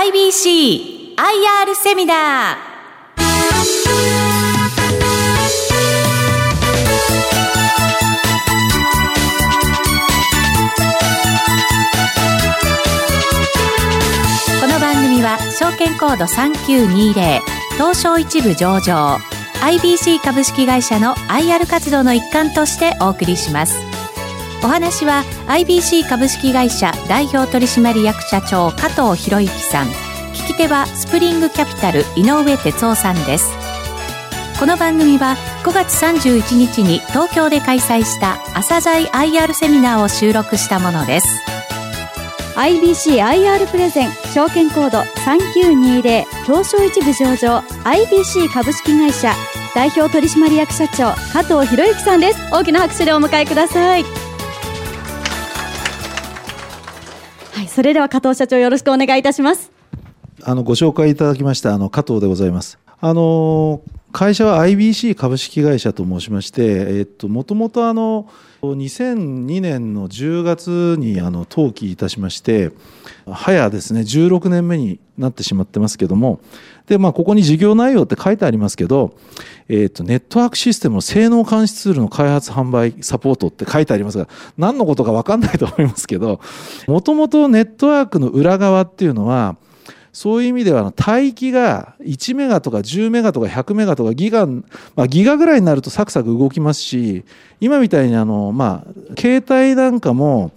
[0.00, 2.70] IBC IR セミナー。
[14.58, 17.40] この番組は証券コード3920
[17.72, 19.18] 東証一部上場
[19.60, 23.89] IBC 株式会社の IR 活動の一環としてお送りします。
[24.62, 29.86] お話は IBC 株式会社代表取締役社長加藤博之さん。
[30.34, 33.50] 聞き手はスプリングキャピタル井上哲夫さんです。
[34.58, 41.26] この番組は5月31日に東京で開催した朝鮮 IR セミナーを収録したものです。
[42.56, 49.32] IBCIR プレゼン証券コード3920東証一部上場 IBC 株式会社
[49.74, 52.38] 代表取締役社長加藤博之さんです。
[52.52, 54.29] 大きな拍手でお迎えください。
[57.60, 59.70] はいそれでは加藤社長よろしくお願いいたします
[60.42, 62.78] あのご紹介いただきましたあの加藤でございます。
[63.02, 63.82] あの
[64.12, 68.28] 会社は IBC 株式会社と申しまして、えっともともとあの
[68.62, 72.72] 2002年の10月にあの登記いたしまして、
[73.30, 76.40] 早ですね16年目になってしまってますけども、
[76.86, 79.16] でまあここに事業内容って書いてありますけど、
[79.68, 86.40] えっとネットワークシステムの性能監視ツールの開発販売サポートって書いてありますが、何のことか分かんないと思いますけど、
[86.88, 89.56] もともとネットワークの裏側っていうのは。
[90.12, 94.62] そういう意味では帯域が1メガとか10メガとか100メガとかギガ、ま
[94.96, 97.24] あ、ギガぐらいになるとサクサク動きますし
[97.60, 100.50] 今みたいにあの、まあ、携帯なんかも、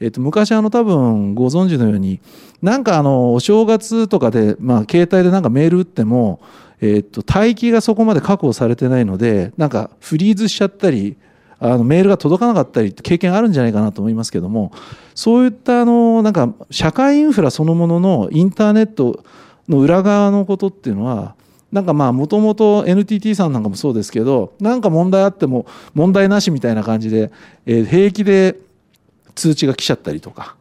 [0.00, 2.20] えっと、昔あの多分ご存知のように
[2.62, 6.40] なんかあのお正月とかで、まあ、携帯でなんかメール打っても、
[6.80, 11.16] えっと、帯域がそこまで確保されてないのでなんかフリーズしちゃったり
[11.58, 14.72] あのメールが届かなかったり経験あるんじゃないかなと思いますけども
[15.14, 19.24] そういったあのなんか社会インフラそのもののインターネット
[19.68, 21.34] の裏側のことっていうのは
[21.72, 27.32] なんかまあもともと NTT さんなんかもそうですけどなんか問題あっても問題なしみたいな感じで、
[27.64, 28.56] えー平気で
[29.34, 30.56] 通知が来ちゃったりとか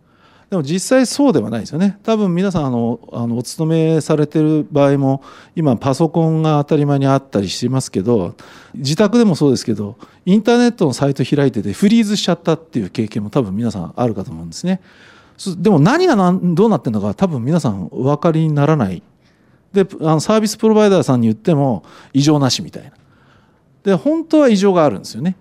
[0.50, 1.98] でも実際そうではないですよね。
[2.04, 5.24] 多分皆さんあのあのお勤めされてる場合も
[5.56, 8.36] 今パソコンが当たり前にあったりしますけど
[8.76, 14.82] 自宅でもそうですけどインターネットのサイト開いててフリーズしちゃったっていう経験も多分皆さんあるかと思うんですね。
[15.58, 19.02] でも何がどうなってるのか多分皆さんお分かりにならない。
[19.74, 22.92] であのサービスプロバイダーさんに言っても異常なしみたいな。
[23.84, 25.36] で本当は異常があるんですよね。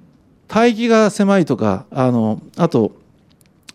[0.55, 2.93] 帯域が狭いとかあのあと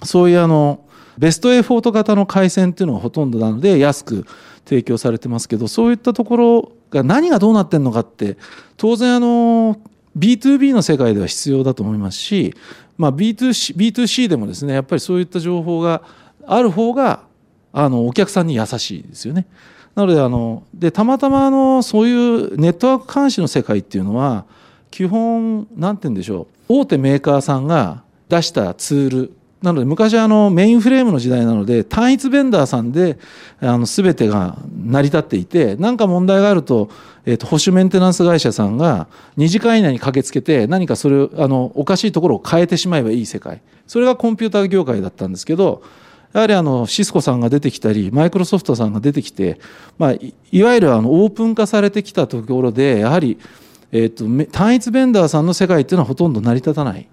[0.03, 0.81] そういうあの
[1.19, 4.25] ベストエフォート型の回線っていうのがほとんどなので安く
[4.63, 8.37] 提供されてますけどそういったところが何がどうなってるのかって
[8.77, 9.77] 当然あの
[10.17, 12.55] B2B の世界では必要だと思いますし、
[12.97, 16.03] まあ、B2C, B2C でもですねやっぱりそういった情報が
[16.47, 17.23] ある方が
[17.73, 19.45] あのお客さんに優しいですよね。
[19.95, 24.45] なのであのでたまたまあのそういうネットワーク監視の世界っていうのは
[24.89, 33.19] 基本なんて言うんでしょう大手メーカーさんが出したツールなので昔あのメインフレームの時代なので単一ベンダーさんで
[33.59, 36.89] あの全てが成り立っていて何か問題があると,、
[37.25, 45.83] えー、と保守メンテナンス会社さんが2時間以内に駆けつけて何かそれをあのおかしいところを変えてしまえばいい世界それがコンピューター業界だったんですけど
[46.31, 49.59] やはりあのシスコさんが出てきたりマイクロソフトさんが出てきて、
[49.97, 53.39] まあ、いわゆるあのオープン化されてきたところでやはり、
[53.91, 57.09] えー、と単一ベンダーさんの世界っていうのはほとんど成り立たない。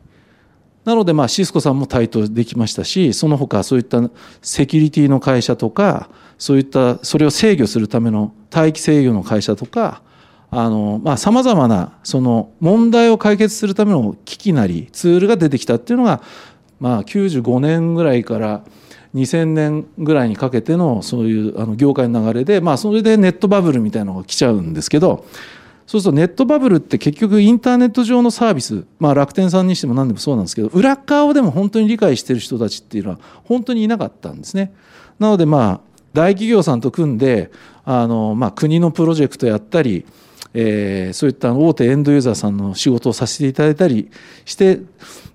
[0.86, 4.00] なのでまあシスコさんも台頭できましたしその他そういった
[4.40, 6.08] セキュリティの会社とか
[6.38, 10.00] そういったそれを制御するための待機制御の会社とか
[10.48, 16.22] あのまあ様々なその問題を解決するための機器なりツールが出てきたっていうのが
[16.78, 18.62] まあ95年ぐらいから
[19.16, 25.24] 2000年ぐらいにかけてのそういうあの業界の流れでまあそれでネットバブルみたいなのが来ちゃうんですけど
[25.86, 34.74] そうするとネットバブルって結局インターネット上のサービス、まあ、楽天さんにしても何でもそうなんですけど裏側をでも本当に理解してる人たちっていうのは本当にいなかったんですね。
[35.18, 35.80] なのでまあ
[36.12, 37.50] 大企業さんと組んで
[37.84, 40.04] あの、まあ、国のプロジェクトやったり、
[40.54, 44.10] えー、そういった大手エンドユーザーさんの仕事をさせていただいたり
[44.44, 44.80] して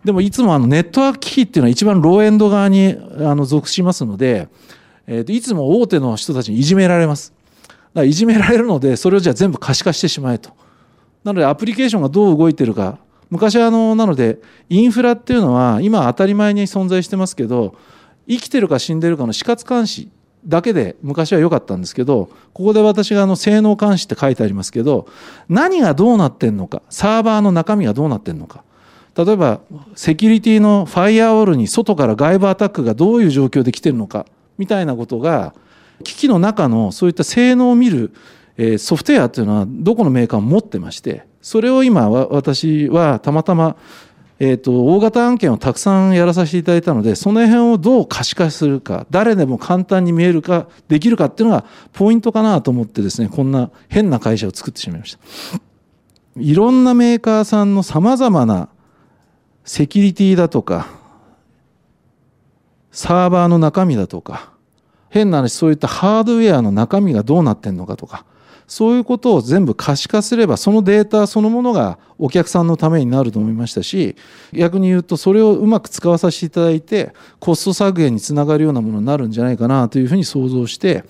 [0.04, 4.50] でもいつもあのネットワーク機器っていうのは一番ローエンド側にあの属しますので、
[5.08, 7.34] えー、いつも大手の人たちにいじめられます。
[7.94, 10.52] らいじめられるのでそれをじゃあ全部可視化してしまえと。
[11.24, 12.98] なのでアプリケーションがどう動いてるか
[13.30, 14.40] 昔あのなので
[14.70, 17.76] インフラっていうのは今当たり前に存在してますけど
[18.28, 20.10] 生きてるか死んでるかの死活監視
[20.46, 25.08] だけで昔は良かったんですけどここで私があの性能監視って書いてありますけど
[25.48, 28.64] 何がどうなってんのかサーバーの中身がどうなってんのか
[29.16, 29.62] 例えば
[29.96, 34.26] セキュリティのファイアウォールに外から外部アタックがどういう状況で来てるのか
[34.58, 35.54] みたいなことが
[36.02, 38.12] 機器の中のそういった性能を見る、
[38.78, 43.76] ソフトウェアというのはどこのメーカーも持ってましてそれを今私はたまたま、
[44.40, 55.20] えー、と大型案件をたくさんやらさせていただいたのでその辺をどう可視化するか誰でも簡単に見えるかできるかっていうのがポイントかなと思ってですねこんな変な会社を作ってしまいました。
[56.38, 58.70] いろんなメーカーさんのさまざまな
[59.66, 60.88] セキュリティだとか
[62.92, 64.52] サーバーの中身だとか
[65.12, 68.26] 変な話そういったハードウェアの中身がどうなってんのかとか
[68.66, 74.16] そういうことを全部可視化すればそのデータそのものがお客さんのためになると思いましたし
[74.54, 81.04] 逆に言うとそれをうまく使わさせていただいてコスト削減につながるようなものになるんじゃないかなというふうに想像して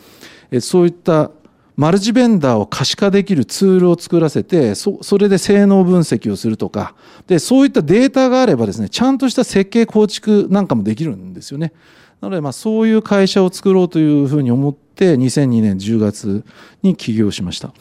[0.59, 1.29] そういった
[1.77, 6.95] マルチベンダーを可視化できるツールを作らせてそれで性能分析をするとか
[7.27, 11.73] でそういったデータがあればですねちゃんとした設計構築なんかもできるんですよね。
[12.21, 16.45] なのでまあそういう会社を作ろうというふうに思って2002年10月
[16.83, 17.73] に起業しました。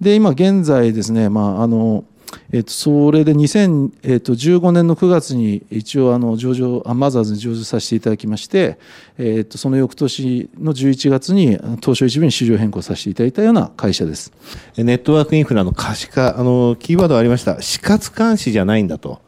[0.00, 2.04] で今現在ですね、まああの
[2.50, 8.78] えっと、それで2015年の9月に一応あの上場マザーズに上場させていただきまして、
[9.18, 14.32] えっと、その翌年の11月に東証一部に市場変更させていただいたような会社です。
[14.76, 17.60] ネットワークインフラの可視化、あの、キーワードありました。
[17.60, 19.20] 死活監視じゃないんだと。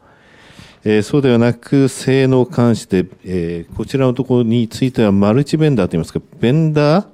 [0.87, 7.05] えーそうではなく、性能監視で、えーこちらのところについてはマルチベンダーといいますか、ベンダー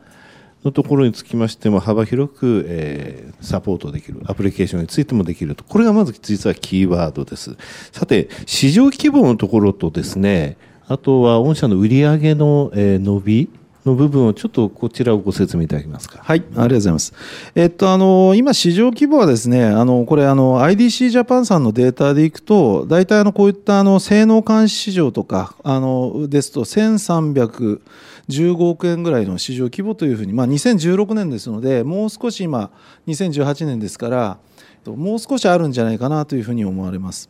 [0.66, 4.22] のところにつきましても幅広く、えーサポートできる。
[4.26, 5.64] アプリケーションについてもできると。
[5.64, 7.56] これがまず実はキーワードです。
[7.94, 10.58] さて、市場規模のところとですね、
[10.90, 13.50] あとは御社の売上の、えー伸び
[13.86, 16.20] の部分をちょっとこちらをご説明いただけますか。
[16.24, 17.14] はい、ありがとうございます。
[17.56, 32.72] えっと、あの、今、市場規模はですね、あの、これ、あの、IDC ジャパンさんのデータでいくと、大体、あの、こういった、あの、性能監視市場とか、あの、ですと、1315億円ぐらいの市場規模というふうに、まあ、2016年ですので、もう少し今、
[33.08, 34.38] 2018年ですから、
[34.86, 37.30] もう少しあるんじゃないかなというふうに思われます。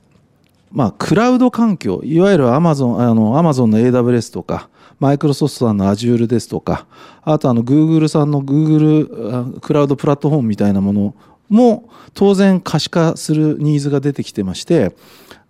[0.71, 4.69] まあ、クラウド環境、いわゆるアマゾン、あの、アマゾンの AWS とか、
[5.01, 6.85] マイクロソフトさんの Azure ですとか、
[7.23, 11.15] あとあの、Google さんの Google クラウドプラットフォームみたいなもの
[11.49, 14.95] も当然可視化するニーズが出てきてまして、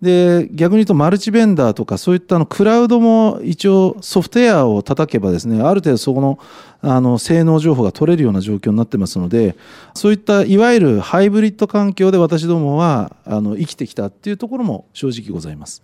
[0.00, 6.38] で、逆に言うとマルチベンダーとかそういったのクラウドも一応ソフトウェアを叩けばですね、ある程度そこの
[6.80, 9.54] あの性能情報が取れるような状況になってますので、
[9.92, 15.82] そういったいわゆるハイブリッド環境で私どもはあの生きてきたっていうところも正直ございます。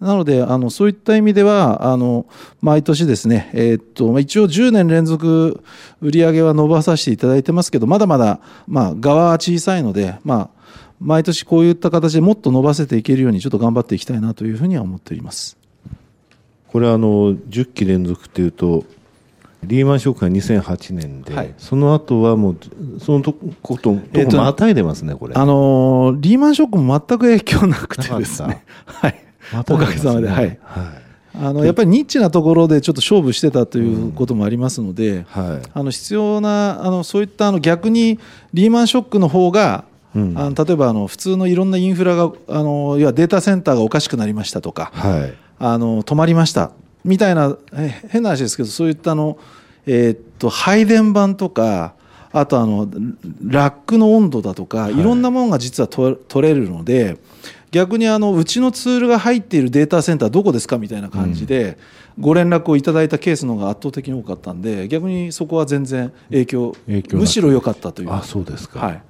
[0.00, 2.26] なのであのそういった意味ではあの
[2.62, 5.62] 毎年ですね、えーっとまあ一応10年連続
[6.00, 10.60] 売り上げは伸ばさせていただいてますけどまだまだ、まあ、側は小さいので、まあ、
[11.00, 15.58] 毎年こういった形でもっと伸ばせていけるようにちょっと頑張っていきたいなというふうには思っております。
[16.68, 18.84] これはあの10期連続っていうと
[19.64, 22.56] リーマンショックが2008年で、はいその後はもう
[23.00, 25.34] そのとことととこまたいでますねこれ。
[25.34, 29.24] あのリーマンショックも全く影響なくてですなね、 はい、
[29.58, 30.28] おかげさまで。
[30.28, 30.46] はい。
[30.46, 30.56] はい。
[31.32, 35.68] あのやっぱりニッチなところでちょっと勝負してたということもありますので、はい。
[35.72, 38.18] あの必要なあのそういったあの逆に
[38.52, 40.36] リーマンショックの方が、うん。
[40.36, 45.34] あの例えばあの普通のいろんなインフラがあのいわデータセンターがおかしくなりましたとか、はい。
[45.58, 46.72] あの止まりました。
[47.04, 49.38] みたいなえ変な話ですけどそういったあの、
[49.86, 51.94] えーっと配電盤とか
[52.32, 52.88] あとあの
[53.44, 57.18] ラックの温度だとか、い、ろんなものが実はと取れるので
[57.70, 61.78] 逆にあのうちのツールが入っているデータセンターどこですかみたいな感じで、
[62.18, 66.76] ご連絡をいただいたケースの方が圧倒的に多かったんで逆にそこは全然影響
[67.12, 68.12] むしろ良かったという。
[68.12, 69.02] あそうですか、はい。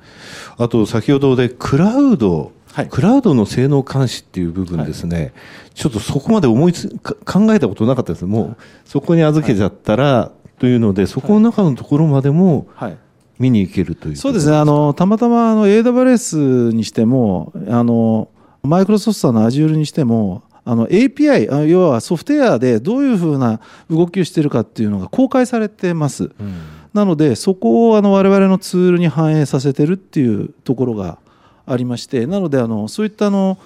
[0.59, 2.89] あと先ほどでクラウド、はい。
[2.89, 5.33] クラウドの性能監視っていう部分ですね、
[5.75, 8.27] ちょっとそこまで思いつか考えたことなかったです。
[8.27, 12.99] もうそこに預けちゃったら、というのでそこの中のところまでもはい。
[13.41, 14.57] 見に行けるというそうですね。
[14.59, 18.29] あのたまたまあの AWS にしてもあの
[18.63, 26.25] マイクロソフトさんの Azure にしてもあの API あ要はソフトウェアでどういうふうな動きをしているかっていうのが公開されてます。
[26.25, 26.31] うん
[26.93, 31.19] なのでそこをあの我々のツールに反映させてるっていうところが
[31.65, 33.59] ありましてなのであのそういったあの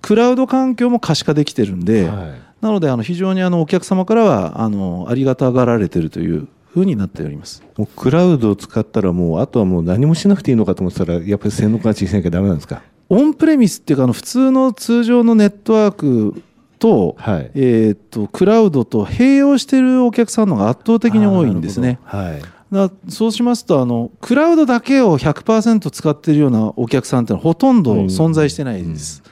[0.00, 7.62] クラウド環境も可視化できてるんで、はいなのであの非常にあのお客様からはあのありがたがられてるというふうになっております。
[7.76, 12.82] もうクラウドを使ったらもうあとはもう何もしなくていいのかと思ってたらやっぱり性能監視しなきゃダメなんですか？
[13.10, 16.42] オンプレミスっていうかあの普通の通常のネットワーク
[16.78, 17.50] と,、はい。
[17.54, 21.98] えーっとクラウドと併用しているお客さんの方が圧倒的に多いんですね。
[22.06, 22.50] あーなるほ
[22.88, 29.24] だそうしますとあのクラウドだけを100%使っているようなお客さんってのはほとんど存在してないです。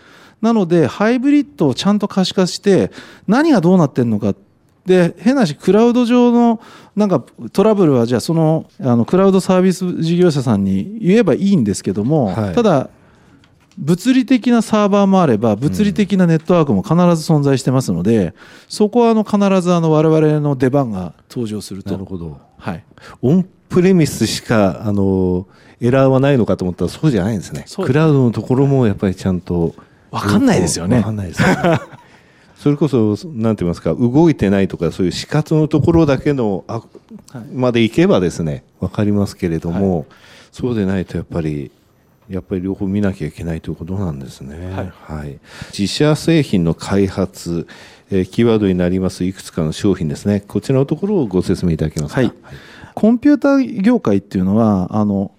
[0.43, 2.91] なのでハイブリッドをちゃんと可視化して
[3.29, 4.35] 何がどうなってるのか
[4.87, 6.61] で変なしクラウド上の
[6.97, 12.55] なんかトラブルはじゃあそのあのクラウドサービス事業者さんに言えばいいんですけども、はい。
[12.55, 12.91] ただ
[13.79, 18.35] 物理的なサーバーもあれば物理的なネットワークも必ず存在してますので、
[18.69, 22.41] そこはあの必ずあの我々の出番が登場するとなるほど。
[22.59, 22.85] はい、
[23.23, 25.47] オンプレミスしか、あの、
[25.81, 27.65] エラーはないのかと思ったらそうじゃないんですね。
[27.85, 29.75] クラウドのところもやっぱりちゃんと。
[30.11, 31.55] わかんないですよねわかんないですよね。
[32.57, 36.83] それこそ、なんて言いますか、動いてないとか、そういう死活のところだけの、あ、
[37.55, 40.07] まで行けばですね、わかりますけれども、
[40.51, 41.71] そうでないとやっぱり、
[42.29, 44.93] やっぱり両方見なきゃいけないということなんですね。
[45.07, 45.39] はい。
[45.77, 47.67] 自社製品の開発、
[48.11, 50.43] えーキーワードになりますいくつかの商品ですね。
[50.47, 52.21] こちらのところをご説明いただけますか？
[52.21, 52.33] はい
[52.95, 55.31] コンピューター業界っていうのはあの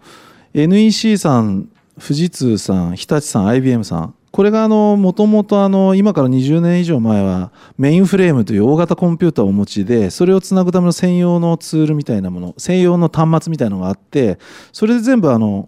[0.53, 1.67] NEC さん
[1.99, 14.39] 富士通さん日立さん IBM さんこれがもともと今から20年以上前はメインフレームという大型コンピューターをお持ちでそれをつなぐための専用のツールみたいなもの専用の端末みたいなのがあって
[14.71, 15.67] それで全部あの、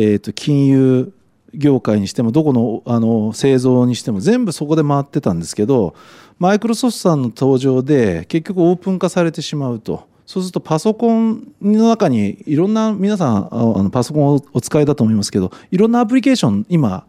[0.00, 1.12] えー、と金融
[1.54, 5.96] 業界にしてもどこのあの製造にしても全部そこで回ってたんですけど
[6.38, 10.06] マイクロソフトさんの登場で結局オープン化されてしまうと。
[10.24, 17.06] そうするとパソコンの中にいろんな皆さんあのパソコンをお使いだと思いますけどいろんなアプリケーション今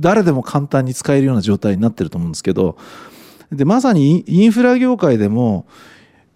[0.00, 2.78] 誰でも簡単に使えるような状態になってると思うんですけど
[3.52, 5.66] でまさにインフラ業界でも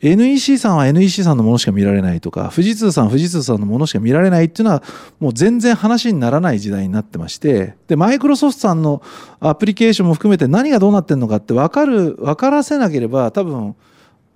[0.00, 4.82] NEC さんは NEC さんのものしか見られないとか富士通さんは富士通さんのものしか見られないっていうのは
[5.18, 9.02] もう全然話にならない時代になってましてでマイクロソフトさんの
[9.40, 13.74] アプリケーションも含めて何がどうなってるのかって分かる分からせなければ多分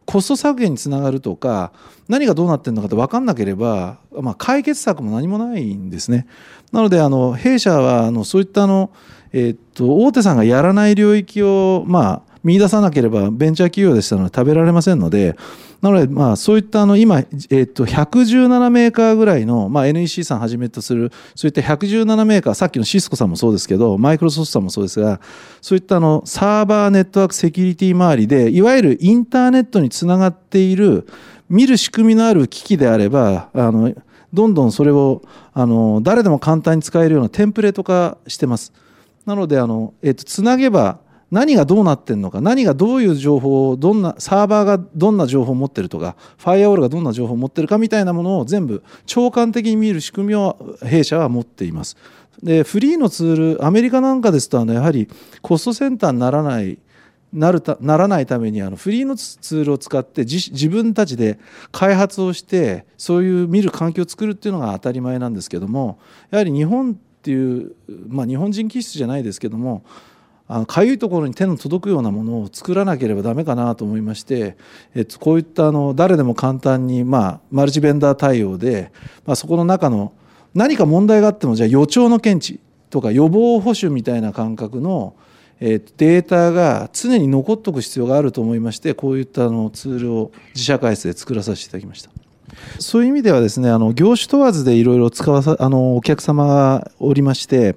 [0.05, 1.73] コスト削減につながるとか
[2.09, 6.27] 何がどうなってるのかって分かんなければ、まあ、解決策も何もないんですね。
[6.73, 8.91] なのであの弊社はあのそういったあの、
[9.33, 15.37] えっと大手さんがやらない領域を、まあ、見出さなければベンチャー企業でしたので食べられませんので
[15.81, 25.21] なのでまあそういったあの今、えーっと117メーカーぐらいの、まあ、NEC さんはじめとするそういった117メーカーさっきのシスコさんもそうですけどマイクロソフトさんもそうですが
[25.61, 31.07] そういったあのサーバーネットワークセキュリティ周りでいわゆるインターネットにつながっている
[31.49, 33.93] 見る仕組みのある機器であればあの
[34.33, 35.23] どんどんそれを
[35.53, 38.73] あの誰でも簡単に使えるようなテンプレート化してます。
[39.27, 40.99] なのであの、えっとつなげば
[41.33, 51.97] 何がどうなってるのか何がどういう情報をどんなサーバーがどんな情報を持ってるとかファイアウォールがどんな情報を持ってるかみたいなものを全部長官的に見る仕組みを弊社は持っています。
[52.43, 55.09] でフリーのツールアメリカなんかですとあのやはり
[55.41, 56.79] コストセンターにならない
[57.33, 61.39] なるたならないためにあのフリーのツールを使って自自分たちで
[61.71, 65.99] 開発をしてそういう見る環境を作るっていうのが当たり前なんですけども
[66.31, 67.75] やはり日本っていう、
[68.09, 69.85] まあ、日本人気質じゃないですけども
[70.67, 74.57] かゆいところに手の届くようなものを作らなければダメかなと思いまして、
[74.95, 78.93] えっと、こういったあの誰でも簡単に、まあ、マルチベンダー対応で、
[79.25, 80.13] まあ、そこの中の
[80.55, 85.15] 何か問題があってもじゃあ予兆の検知とか予防保守みたいな感覚の
[85.61, 92.11] えーデータが常に残っておく必要があると思いましてこういったあのツールを自社開発で作らさせていただきました。
[92.81, 97.77] そういう意味ではですねあの業種問わずでいろいろ使わさあのお客様がおりまして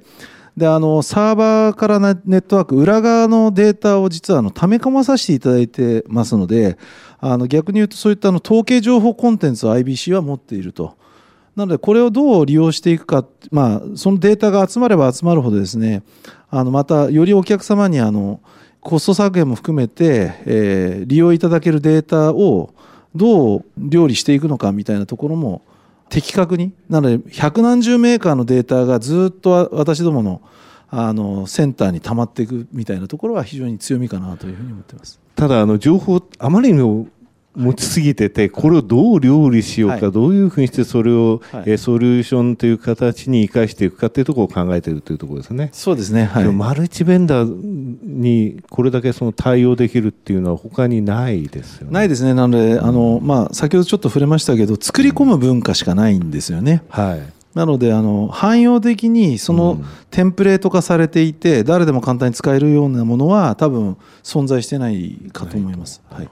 [0.57, 6.77] であのサーバーからネットワーク裏側のデータを実はあの溜め込まさせていただいてますので
[7.19, 10.97] あの逆に言うとそういったあの統計情報コンテンツを IBC は持っていると。
[11.55, 16.03] なのでこれをどう利用していくか、まあ、そのデータが集まれば集まるほどですね
[16.49, 18.41] あのまたよりお客様にあの
[18.81, 22.73] コスト削減も含めて、えー利用いただけるデータを
[23.15, 25.61] どう料理していくのかみたいなところも
[26.09, 26.71] 的確に？
[26.89, 30.41] なので百何十メーカーのデータがずっと私どもの
[30.89, 35.19] あのセンターに溜まっていくみたいなところは非常に強みかなというふうに思ってます。
[35.35, 37.07] ただ、あの、情報、あまりにも
[37.55, 45.69] 持ちすぎてて、これをどう料理しようか、はいどういうふうにしてそれを、はいえーソリューションという形に生かしていくかというところを考えているというところですね。
[45.73, 51.93] そうですね、はいマルチベンダーにこれだけその対応できるっていうのは他にないですよね。
[51.93, 56.83] ないですね、なので、あのまあ、先ほどちょっと触れましたけど、作り込む文化しかないんですよね。
[56.89, 57.35] はい。
[57.55, 59.81] なのであの汎用的にその
[60.11, 66.01] テンプレート化されていて、誰でも簡単に使えるようなものは多分存在してないかと思います。
[66.09, 66.29] はい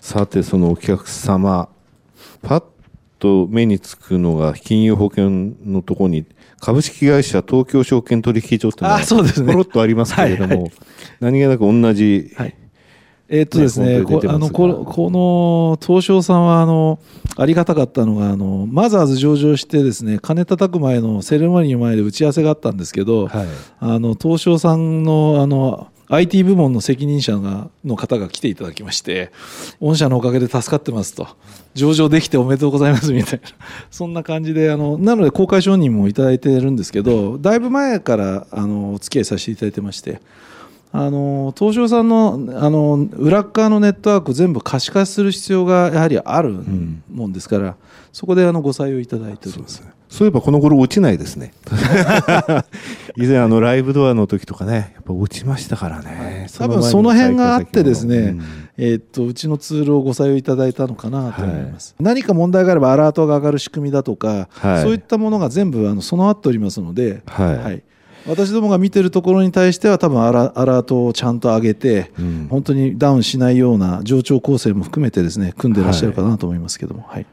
[0.00, 1.68] さて、そのお客様、
[2.42, 2.64] パッ
[3.18, 6.26] と目につくのが金融保険のところに、
[6.60, 9.52] 株式会社東京証券取引所っていうのがあそうですね。
[9.52, 10.62] ポロッとありますけれども、はい。
[10.62, 10.70] は
[11.20, 12.54] 何気なく同じ、はい。
[13.28, 17.00] えーっとですね、ねこあのこの東証さんはあの
[17.36, 23.46] ありがたかったのがあのマザーズ上場してですね金叩く前のセレモニーの前で打ち合わせがあったんですけど、はい。
[23.80, 29.32] あの東証さんのあの IT 部門の責任者がの方が来ていただきまして
[29.80, 31.28] 御社のおかげで助かってますと。
[31.74, 33.48] 上場できておめでとうございますみたいな。
[33.90, 40.20] そんな感じであのなので公開承認もいただいてるんですけどだいぶ前からあのお付き合いさせていただいてまして。
[40.92, 46.54] あの東証さんのあの裏側のネットワーク全部可視化する必要がやはりある
[47.12, 47.76] もんですから、
[48.14, 49.82] そこであのご採用いただいております。
[50.08, 51.52] そういえばこの頃落ちないですね。
[53.16, 56.46] 以前あのライブドアの時とかね、やっぱ落ちましたからね。
[56.56, 58.20] 多分その辺があってですね、う。
[58.34, 58.42] ん、
[58.76, 61.94] えー、っとうちのツールをご採用いただいたのかなと思います。
[61.98, 67.82] はい、何か問題があればアラートが上がる仕組みだとか、はい、そういったものが全部あの備わっておりますので、はい、はい。
[68.28, 77.26] 私どもが見てるところに対しては多分アラアラートをちゃんと上げて、うん、本当にダウンしないような上長構成も含めてですね組んでらっしゃるかなと思いますけども、はい、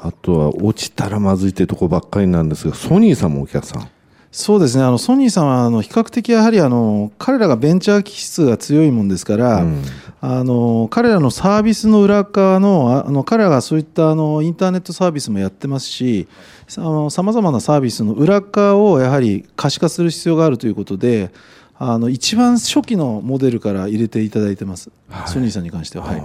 [0.00, 3.88] あとは落ちたらまずいってとこばっかりなんですがソニーさんもお客さん？
[4.32, 4.84] そうですね。
[4.84, 9.82] あのソニーさんはあの比較的やはりあの彼らがベンチャー気質が強いもんですから、うん、
[10.20, 16.28] あの彼らのサービスの裏側のあの彼らがそういったあのインターネットサービスもやってますし
[16.68, 21.30] さまざまなサービスの裏側をやはり可視化する必要があるということで
[21.78, 26.04] あの一番初期のモデルから入れていただいてます、はい、ソニーさんに関しては。
[26.04, 26.22] はい、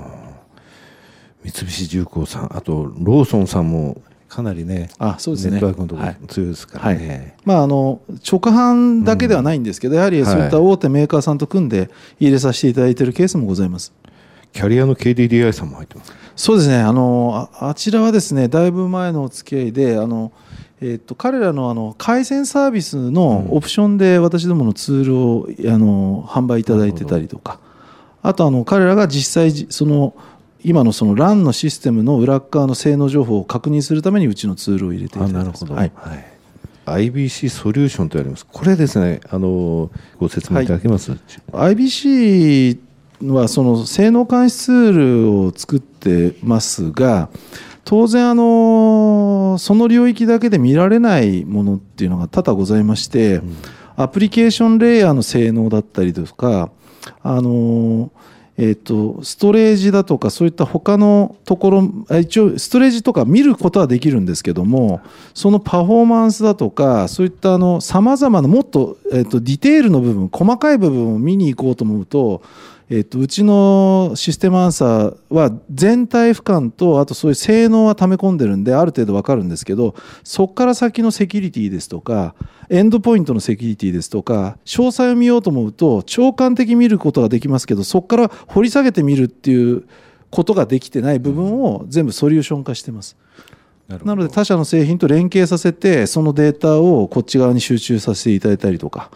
[1.43, 5.51] 三菱重工さんあとローソンさんもかなりね、あそうですね。
[5.51, 7.33] ネットワークのところ強いですからね、はい。
[7.43, 13.91] まあ、あの直販だけではないんですけど、うん、やはりそういった大手メーカーさんと組んで入れさせていただいているケースもございます。
[14.53, 16.13] キャリアの KDDI さんも入ってます。
[16.37, 16.77] そうですね。
[16.77, 20.31] あのあちらはですねだいぶ前のお付き合いであの、
[20.79, 27.59] えーと、彼らのあの回線サービスのオプションで私どものツールをあの販売いただいてたりとか。
[28.23, 30.13] あとあの彼らが実際その
[30.63, 35.65] 今のその LAN のシステムの裏側の性能情報を確認するためにうちのツールを入れていただいてます。
[35.65, 36.25] はい、はい
[36.83, 38.45] IBC ソリューションとあります。
[38.45, 41.11] これですね、あのご説明いただけます？
[41.11, 42.79] はい、IBC
[43.27, 47.29] はその性能監視ツールを作ってますが、
[47.85, 53.55] 当然あのその領域だけで見られないものっていうのが多々ございまして、うん、
[53.95, 56.71] アプリケーションレイヤーの性能だったりとか、
[57.21, 58.11] あの
[58.57, 61.83] えーと、ストレージだとかそういった他のところ
[62.19, 65.01] 一応ストレージとか見ることはできるんですけども
[65.33, 72.43] そのパフォーマンスだとかそういったさまざまなもっと,、えーとディテールの部分細かい部分を見に行こうと思うと
[72.93, 82.35] えっと、うちのシステムアンサーは全体俯瞰とあとそういう性能は溜め込んでるんである程度わかるんですけどそこから先のセキュリティですとか
[82.69, 89.87] エンドポイントのセキュリティですとか詳細を見ようと思うと長官的に見ることができますけどそこから掘り下げてみるっていう
[90.29, 93.17] ことができてない部分を全部ソリューション化してます。
[94.03, 99.11] なので他社の製品と連携させてそのデータをこっち側に集中させていただいたりとか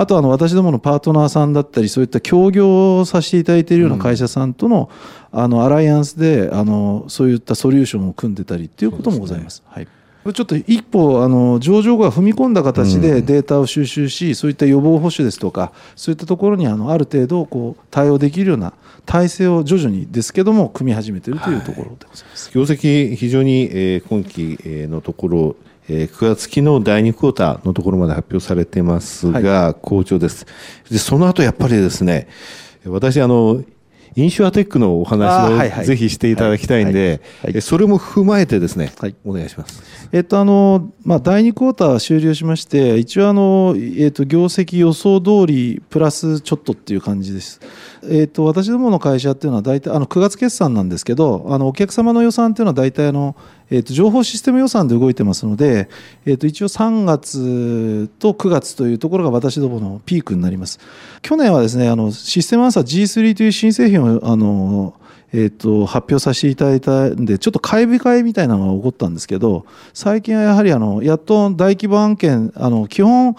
[0.00, 4.90] あとあの私どものパートナーさんだったりそういった協業をさせていただいているような会社さんとの,、
[5.32, 9.56] あのアライアンスであのそういったソリューションを組んでたりっていうこともございます。
[9.56, 9.88] すね、はい。
[10.32, 18.74] ちょっと一歩あの上場が踏み込んだ形でデータを収集し、そういった予防保守ですとかそういったところにあのある程度こう対応できるような
[19.06, 25.56] 体制を徐々にですけども組み始めているというところでございます、はい、業績非常に、えー、今期のところ
[25.88, 30.46] えー、9月期の第2クォーターのところまで発表されてますが、はい、好調です。
[30.90, 32.28] で、その後やっぱりですね、
[32.84, 33.62] 私、あの、
[34.18, 37.20] インシュアテックのお話をぜひしていただきたいんで、
[37.60, 39.82] それも踏まえてですね、はい、お願いします。
[40.10, 47.60] えっと、あの、まあ、第2クォーター終了しまして、一応あの、えっと、業績予想通りプラスちょっとっていう感じです。
[48.10, 53.36] えっと、私どもの会社っていうのは大体、あの、9月決算なんですけど、あの、お客様の予算っていうのは大体あの、
[53.70, 55.88] えー、と情報システム予算で動いてますので、
[56.24, 60.78] えー、と一応3月と9月というところが私どものピークになります。
[61.22, 64.94] 去年はですねあのシステムアンサー G3 という新製品をあの
[65.30, 73.36] えー、と発表させていただいたんでちょっと買い控えみたいなのが起こったんですけど最近はやはりあのやっと大規模案件あの基本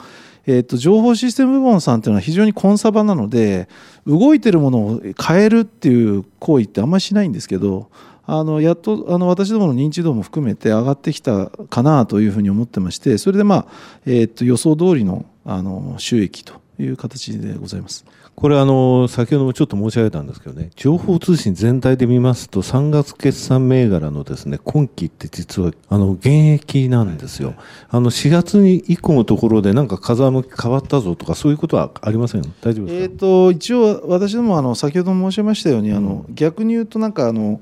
[0.48, 3.70] えー、と情報システム部門さんっていうのは非常にコンサバなので
[4.08, 7.92] 動いてるものを変えるっていう行為ってあんまりしないんですけど
[8.32, 13.66] あのやっとあの私どもの認知度も含めて上がってきたかなというふうに思ってましてそれで、まあ
[14.06, 18.06] えー、と予想通りのあの収益という形でございます。
[18.36, 27.56] これあの、先ほどもちょっと申し上げたんですけどね、情報通信全体で見ますと、3月決算銘柄のですね、今期って実は、あの、現役なんですよ。
[27.90, 32.44] あの、4月に以降のところでなんか風向き変わったぞとか、そういうことはありません？
[32.62, 33.04] 大丈夫ですか？
[33.04, 37.60] えっ、と、一応、私どもあの、先ほど申し上げましたように、あの、逆に言うとなんかあの、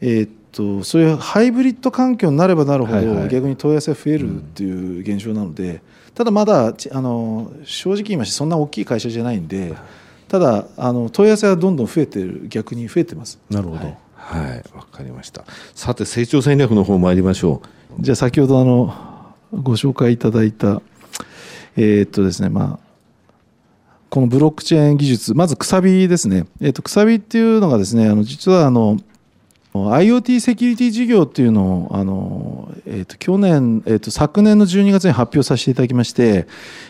[0.00, 5.82] えー、っとそういうハイブリッド環境になればなるほど、逆に問い合わせが増えるっていう現象なので、
[6.14, 9.76] ただまだあの正直言いましてそんな大きい会社じゃないんで
[10.28, 13.38] ただあの問い合わせはどんどん増えてる逆に増えてます。
[13.50, 13.84] なるほど。
[13.84, 13.96] はい。
[14.16, 14.64] はい。
[14.74, 15.44] わ、かりました。
[15.74, 17.62] さて成長戦略の方参りましょ
[18.00, 18.94] じゃあ先ほどあの
[19.52, 20.82] ご紹介いただいた
[21.76, 22.88] えーっとですねまあ
[24.10, 28.98] このブロックチェーン技術まずくさびですね、えーっとくさびっていうのがですねあの実はあの
[29.74, 36.46] IoT セキュリティ事業っていうのをあの、えー、と去年、えー、と昨年の12月に発表させていただきまして、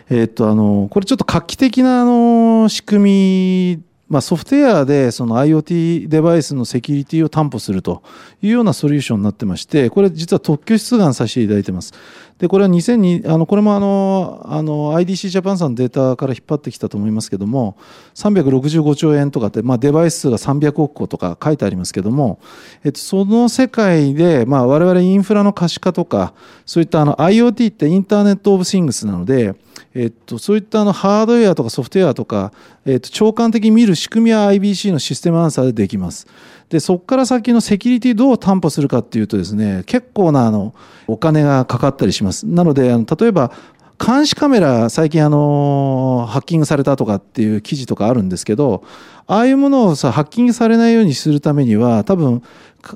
[0.09, 8.03] えー、とあのこれちょっと画期的なあの仕組みまあ、ソフトウェアでその IoT デバイスのセキュリティを担保すると
[8.41, 11.93] いうようなソリューションになってまして、これ実は特許出願させていただいてます。
[12.39, 17.77] で、これは2002、あの、これもあの、あの、IDC ジャパンさんのデータから引っ張ってきたと思いますけども、
[18.15, 22.39] 365兆円とかって、まあ、デバイス数が300億個とか書いてありますけども、
[22.85, 26.33] えっと、その世界で、まあ、我々インフラの可視化とか、
[26.65, 29.57] そういったあの IoT ってインターネット・オブ・シングスなので、
[29.95, 32.53] えっと、そういったあのハードウェアとかソフトウェアとか、
[32.87, 36.27] えっと、長官的に見る仕組みは IBC のシステムアンサーでできます。
[36.69, 40.75] で、そこから先のセキュリティどう担保するかっていうとですね、結構なあの
[41.07, 42.28] お金がかかったりします。
[42.29, 43.53] ますなので、あの例えば、
[43.99, 48.85] 監視カメラ最近あのハッキングされたとかっていう記事とかあるんですけど
[49.27, 52.45] ああいうものをさハッキングされないようにするためには多分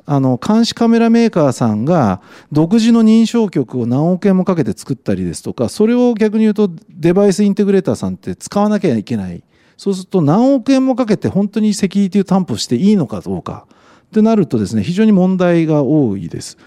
[0.06, 9.42] あの監視カメラメーカーさんが独自の認証局を何億円もかけて作ったりですとかそれを逆に言うとデバイスインテグレーターさんって使わなきゃいけない
[9.76, 13.66] そうすると何億円もかけて本当にセキュリティを担保していいのかどうか
[14.06, 16.58] ってなるとですね非常に問題が多いです。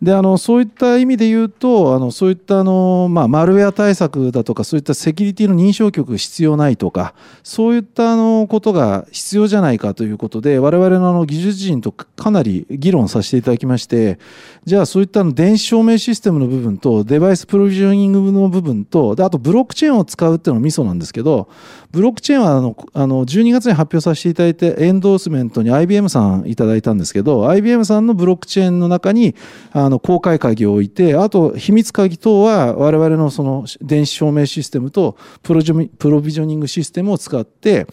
[0.00, 14.20] であのそういった意味で言うとあのそういったあの、まあ、マルウェア対策だとかそういったセキュリティの認証局が必要ないとかそういったあのことが必要じゃないかということで我々のあの技術陣とかなり議論させていただきまして
[14.64, 21.48] じゃあそういったの電子証明システムの部分とデバイスプロビジョニングの部分とであとブロックチェーンを使うっていうのがミソなんですけど
[21.90, 29.34] ブロックチェーンはあのあの12月に発表させていただいてエンドースメントに IBM さんいただいたんですけど IBM さんのブロックチェーンの中に
[29.72, 37.86] あの公開鍵を置いてあと秘密鍵等は我々のその電子証明システムとプロジョプロビジョニングシステムを使って、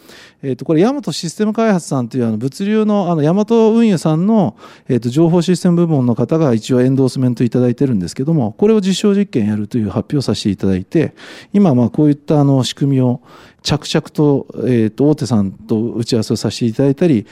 [0.46, 4.56] えー、とこれヤマトシステム開発さんというあの物流のあのヤマト運輸さんの、
[4.88, 11.16] えー、と情報システム部門の方が一応エンドースメントいただいてるんですけどもこれを実証実験やるという発表をさせていただいて
[11.52, 13.22] 今まあこういったあの仕組みを
[13.64, 17.26] 着々と,、えー、と大手さんと打ち合わせをさせていただいたり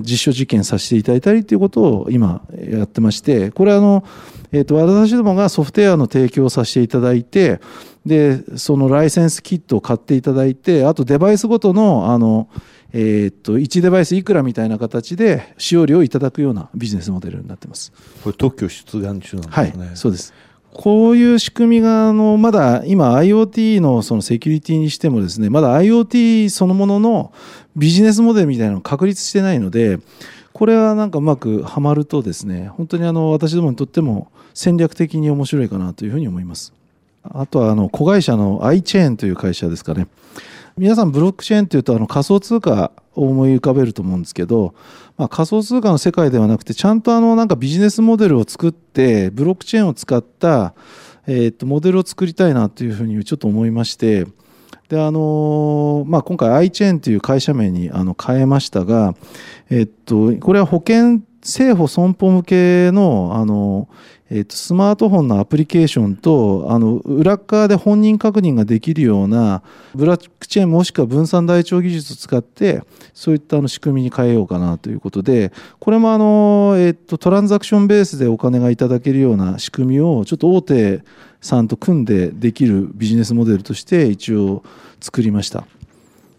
[0.00, 4.02] 実証実験させていただいたりということを今やってましてこれあの、
[4.52, 7.60] えー、と私どもがソフトウェアの提供をさせていただいて
[8.06, 12.48] でそのライセンスキットを買っていただいてあとデバイスごとのあの
[12.96, 17.92] えー、と1デバイスいくらみたいな形で使用料をいただくようなビジネスモデルになってます。
[18.22, 20.32] これ特許出願中なんはいですね、、そうです。
[20.74, 27.32] こういう仕組みがあのまだ今 IoT のそのセキュリティにしてもですねまだ IoT そのものの
[27.76, 29.98] ビジネスモデルみたいなのを確立してないので
[30.52, 36.72] これはなんかうまくはまるとですね本当にあの私どもにとっても戦略的に面白いかなというふうに思います。
[37.30, 40.06] あとはあの子会社の iChain という会社ですかね。
[40.76, 44.74] 皆さんブロックチェーンというとあの仮想通貨を思い浮かべると思うんですけど、
[45.16, 50.74] まあ、仮想通貨の世界ではなくてちゃんとあのなんかビジネスモデルを作ってブロックチェーンを使った、
[51.28, 54.26] えー、とモデルを作りたいなというふうにちょっと思いまして
[54.88, 59.14] であのまあ、今回 iChain という会社名にあの変えましたが、
[59.70, 63.88] えっと、これは保険政府損保向けのあの、
[64.36, 69.62] えっと、スマートフォンのアプリケーションとあの裏側で本人確認ができるような
[69.94, 81.04] ブロックチェーンもしくは分散台帳技術を使ってそういったあの仕組みに変えようかなということでこれもあの、えっと、トランザクションベースでお金がいただけるような仕組みをちょっと大手
[81.40, 84.64] さんと組んでできるビジネスモデルとして一応
[85.00, 85.64] 作りました。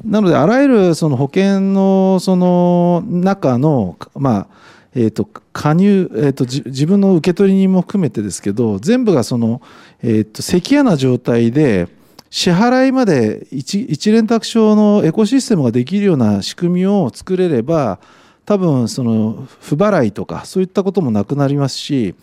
[0.04, 4.48] なのであらゆるその保険のその中のまあ
[4.96, 9.62] えー、と加入、えー、と自分の受け取り人も含めてですけど全部がその、
[10.02, 11.90] えー、と関谷な状態で
[12.30, 18.00] 支払いまで一一連卓上のエコシステムができるような仕組みを作れれば
[18.46, 22.16] 多分その不払いとかそういったこともなくなりますし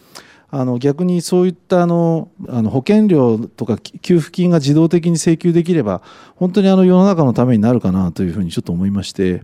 [0.50, 6.02] あの逆にそういったあのあの保険料とか給付金が自動的に請求できれば
[6.36, 9.42] 本当にあの世の中のためになるかなというふうにちょっと思いまして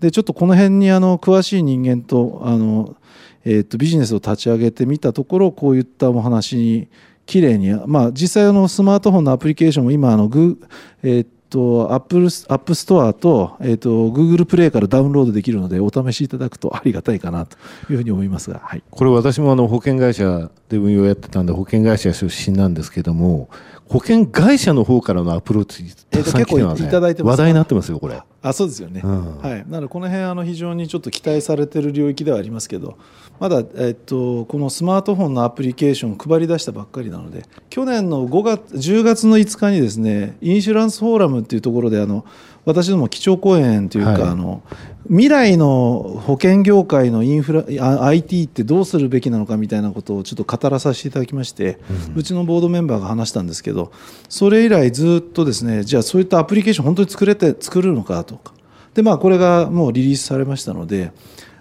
[0.00, 2.96] でちょっとこの辺にあの詳しい人間とあの、
[3.44, 6.88] えー、とビジネスを立ち上げてみたところこういったお話に
[7.26, 10.58] きれいに、まあ、実際のスマートフォンのアプリケーションも今あのグ、
[11.02, 17.56] えーとアップルアップストアと,、えー、と Google プレイからダウンロードできるのでお試しいただくとありがたいかなと
[17.90, 23.48] いうふうに思いますが、はい、これ私もあの保険会社で運用やってたんで保険会社出身なんですけども
[23.90, 28.22] 保険会社の方からのアプローチたくさん来てますね、えーと結構いただいてます話題になってますよこれ。
[28.42, 29.38] あそうですよね、うん。
[29.38, 32.96] はい、なのでこの辺あの非常にちょっと期待されてる領域ではありますけど
[33.40, 42.24] まだ、えっと、このスマートフォンのアプリケーションを配り出したばっかりなので去年の5月10月の5日にですねインシュランスフォーラムっていうところであの
[42.64, 44.22] 私ども基調講演というか、はい。
[44.22, 44.62] あの
[45.08, 51.78] 未来の保険業界のインフラあ IT ってどうするべきなのかみたいなことをちょっと語らさせていただきまして、
[52.14, 53.92] うちのボードメンバーが話したんですけど
[54.28, 58.52] それ以来ずっとですねじゃあそういったアプリケーション本当に作れて作れるのかとか。
[58.94, 61.12] でまあこれがもうリリースされましたので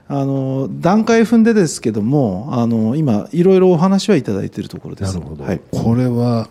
[0.07, 5.13] あの段階踏んでですけどもあの今いろいろお話はいただいているところです。
[5.13, 5.61] なるほど、はい。
[5.71, 6.49] これは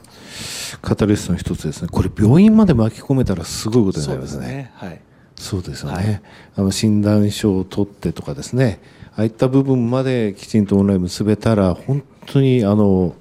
[0.77, 1.89] カタリストの一つですね。
[1.91, 4.71] これ病院まで巻き込めたらすごいことになりますね。
[4.75, 5.01] はい。
[5.37, 6.23] そうですよね、はい。
[6.57, 8.81] あの診断書を取ってとかですね。
[9.17, 13.15] ああいった部分まできちんとオンライン結べたら本当にあの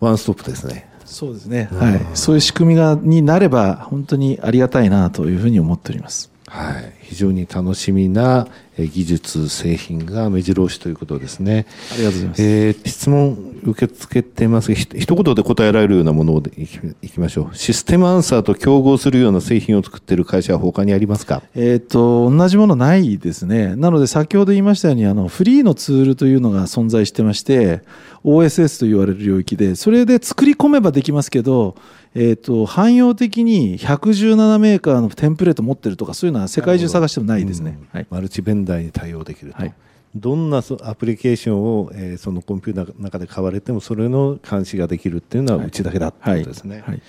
[0.00, 0.88] ワンストップですね。
[1.04, 6.30] そうですね、はい、そういう仕組みがになれば本当にありがたいなというふうに思っております。
[6.46, 11.66] はい、非常に楽しみなえー技術製品が目白押しということですね。
[11.92, 12.42] ありがとうございます。
[12.42, 21.42] えー質問受け付けてますがひ一言で答えられるようなものでいきいきましょうシステムアンサーと競合するような製品を作っている会社は他にありますか？
[21.54, 27.82] えー、と同じものないですね、なので先ほど言いましたようにあのフリーのツールというのが存在してまして
[28.24, 31.76] OSS と言われる領域でそれで作り込めばできますけど、
[32.14, 37.78] えー、と汎用的に117メーカーのテンプレート持ってるとかそういうのは世界中探してもないですね。
[37.92, 38.06] はい。
[38.10, 39.74] マルチベンダーに対応できると、はい。
[40.14, 47.02] どんなそアプリケーションを、えーそのコンピューターの中で買われてもそれの監視ができるっていうのはうちだけだってことですね、はい。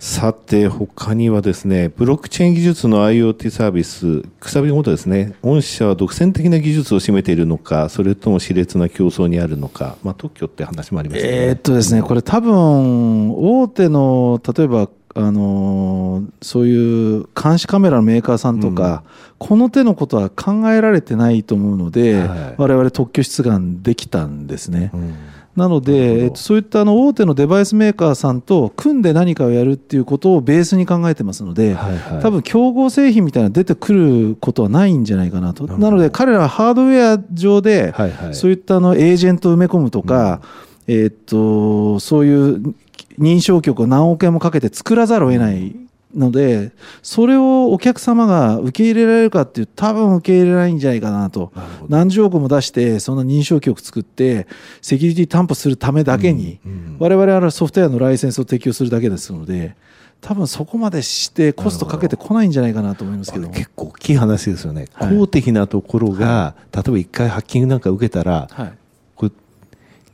[0.00, 19.04] さて他にはですねブロックチェーン技術の IoT サービスくさびごとですね御社は独占的な技術を占めているのかそれとも熾烈な競争にあるのか、まあ、特許って話もありますよね、えーっとですね、これ多分、大手の、例えば、あのーそういう監視カメラのメーカーさんとか、
[19.38, 24.90] この手のことは考えられてないと思うので、はい我々特許出願できたんですね。
[24.94, 25.14] うん。
[25.56, 32.22] なので、えっと、そういったあの大手のデバイスメーカーさんと組んで何かをやるっていうことをベースに考えてますので、はいはい。
[32.22, 35.66] 多分競合製品みたいなの出てくることはないんじゃないかなと。
[35.66, 38.34] なので彼らはハードウェア上で、はいはい。
[38.34, 40.40] そういったあのエージェントを埋め込むとか、
[40.88, 42.74] えーっとそういう
[43.18, 45.76] 認証局を何億円もかけて作らざるを得ない
[46.16, 46.72] ので
[47.02, 51.52] それをお客様が受け入れられるかっていう多分受け入れないんじゃないかなと。
[51.88, 54.46] 何十億も出してそんな認証局作って
[54.80, 59.76] セキュリティ担保するためだけに、うん我々はソフトウェアのライセンスを適用するだけですので
[60.20, 63.46] 多分そこまでしてコストかけてこないんじゃないかなと思いますけど。
[63.46, 65.16] も結構大きい話ですよね、はい。
[65.16, 68.72] 公的なところが、例えば一回ハッキングなんか受けたら、はい。
[69.14, 69.32] これ、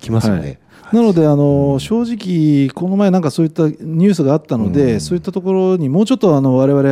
[0.01, 0.59] 来ますよね。
[0.95, 5.01] なのであの、正直、この前、なんかそういったニュースがあったので、うん。
[5.01, 6.83] そういったところにもうちょっとあの我々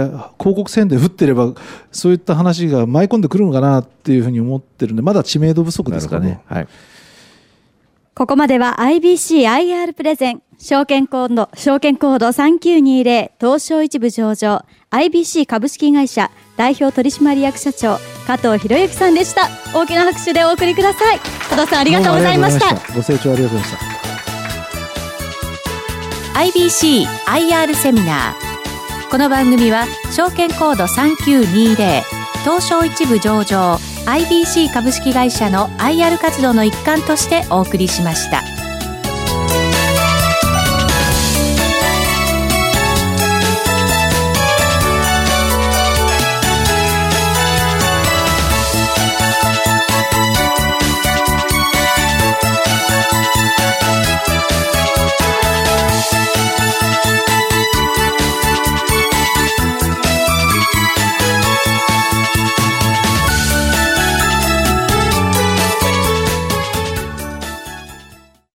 [0.41, 1.55] 広告宣伝打ってれば、
[1.93, 6.41] そういった話が舞い込んでくるのかなっていうふうに思ってるんで、まだ知名度不足ですかね。
[6.47, 6.69] はい。
[8.15, 19.49] ここまでは IBCIR プレゼン、証券コード、証券コード3920東証一部上場 IBC 株式会社代表取締役社長加藤博之さんでした。
[19.73, 21.21] 大きな拍手でお送りください。
[21.21, 22.75] 加藤さんありがとうございました。
[22.93, 23.92] ご清聴ありがとうございました
[26.35, 31.77] IBC IR セミナーこの番組は証券コード3920
[32.43, 38.62] 東証一部上場 IBC 株式会社の IR 活動の一環としてお送りしました。